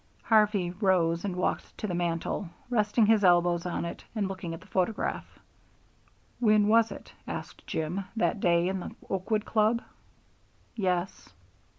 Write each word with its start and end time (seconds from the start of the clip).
Harvey 0.23 0.71
rose 0.71 1.23
and 1.23 1.35
walked 1.35 1.77
to 1.77 1.85
the 1.85 1.93
mantel, 1.93 2.49
resting 2.71 3.05
his 3.05 3.23
elbows 3.23 3.67
on 3.67 3.85
it 3.85 4.03
and 4.15 4.27
looking 4.27 4.51
at 4.51 4.59
the 4.59 4.65
photograph. 4.65 5.37
"When 6.39 6.67
was 6.67 6.91
it?" 6.91 7.13
asked 7.27 7.67
Jim. 7.67 8.05
"That 8.15 8.39
day 8.39 8.67
in 8.67 8.79
the 8.79 8.95
Oakwood 9.11 9.45
Club?" 9.45 9.79
"Yes." 10.75 11.29